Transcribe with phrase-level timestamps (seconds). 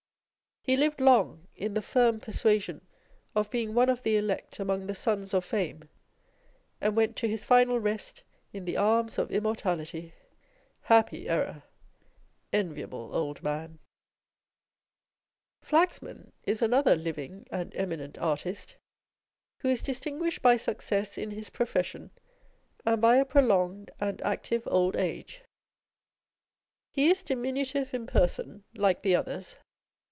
[0.63, 2.85] He lived long in the firm persuasion
[3.33, 5.89] of being one of the elect among the sons of Fame,
[6.79, 8.21] and went to his final rest
[8.53, 10.13] in the arms of Immortality!
[10.81, 11.63] Happy error!
[12.53, 13.79] Enviable old man!
[15.63, 18.75] Flaxman is another living and eminent artist,
[19.61, 22.11] who is distinguished by success in his profession
[22.85, 25.41] and by a pro longed and active old age.
[26.91, 29.55] He is diminutive in person, like the others.